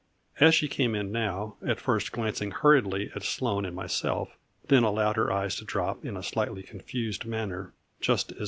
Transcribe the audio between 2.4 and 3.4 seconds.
hurried ly at